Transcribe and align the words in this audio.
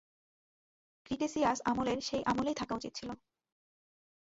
Cretaceous 1.05 1.59
আমলের, 1.65 1.99
সেই 2.01 2.23
আমলেই 2.25 2.55
থাকা 2.55 2.73
উচিত 2.75 2.91
ছিল। 2.95 3.09